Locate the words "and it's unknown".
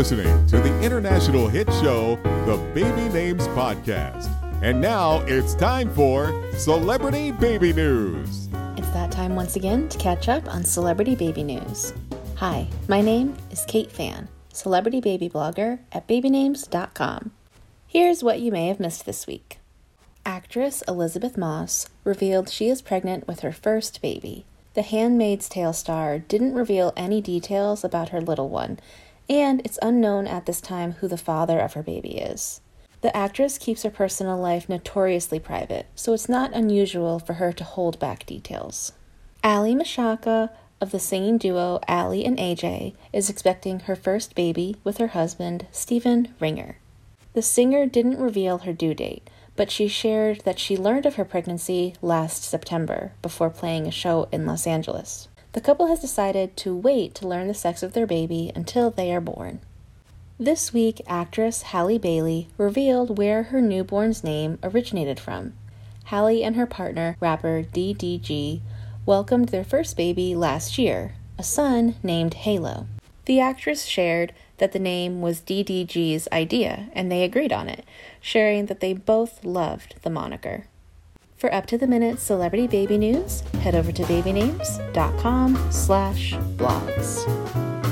29.30-30.26